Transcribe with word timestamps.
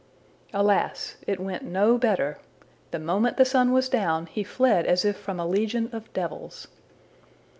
Alas! 0.51 1.17
it 1.27 1.39
went 1.39 1.61
no 1.63 1.95
better. 1.95 2.39
The 2.89 2.97
moment 2.97 3.37
the 3.37 3.45
sun 3.45 3.71
was 3.71 3.87
down, 3.87 4.25
he 4.25 4.43
fled 4.43 4.87
as 4.87 5.05
if 5.05 5.15
from 5.15 5.39
a 5.39 5.45
legion 5.45 5.89
of 5.93 6.11
devils. 6.11 6.65